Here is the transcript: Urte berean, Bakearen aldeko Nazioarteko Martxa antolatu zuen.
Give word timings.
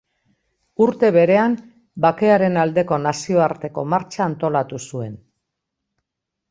Urte 0.85 1.11
berean, 1.17 1.57
Bakearen 2.05 2.57
aldeko 2.63 3.01
Nazioarteko 3.05 3.85
Martxa 3.95 4.27
antolatu 4.31 4.83
zuen. 4.91 5.15